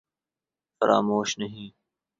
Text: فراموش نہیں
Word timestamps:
فراموش 0.81 1.37
نہیں 1.39 1.69